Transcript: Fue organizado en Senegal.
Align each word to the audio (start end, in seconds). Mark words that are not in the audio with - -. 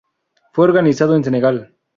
Fue 0.53 0.65
organizado 0.65 1.15
en 1.15 1.23
Senegal. 1.23 1.77